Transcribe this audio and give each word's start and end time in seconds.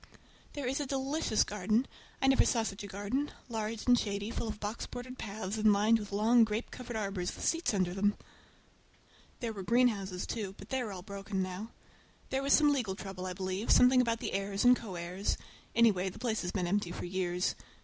There 0.53 0.65
is 0.65 0.79
a 0.79 0.87
delicious 0.87 1.43
garden! 1.43 1.85
I 2.23 2.25
never 2.27 2.43
saw 2.43 2.63
such 2.63 2.81
a 2.83 2.87
garden—large 2.87 3.85
and 3.85 3.99
shady, 3.99 4.31
full 4.31 4.47
of 4.47 4.59
box 4.59 4.87
bordered 4.87 5.19
paths, 5.19 5.59
and 5.59 5.71
lined 5.71 5.99
with 5.99 6.11
long 6.11 6.43
grape 6.43 6.71
covered 6.71 6.95
arbors 6.95 7.35
with 7.35 7.45
seats 7.45 7.71
under 7.71 7.93
them. 7.93 8.17
There 9.41 9.53
were 9.53 9.61
greenhouses, 9.61 10.25
too, 10.25 10.55
but 10.57 10.69
they 10.69 10.81
are 10.81 10.91
all 10.91 11.03
broken 11.03 11.43
now. 11.43 11.69
There 12.31 12.41
was 12.41 12.51
some 12.53 12.73
legal 12.73 12.95
trouble, 12.95 13.27
I 13.27 13.33
believe, 13.33 13.69
something 13.69 14.01
about 14.01 14.21
the 14.21 14.33
heirs 14.33 14.65
and 14.65 14.75
co 14.75 14.95
heirs; 14.95 15.37
anyhow, 15.75 16.09
the 16.09 16.17
place 16.17 16.41
has 16.41 16.51
been 16.51 16.65
empty 16.65 16.91
for 16.91 17.05
years. 17.05 17.53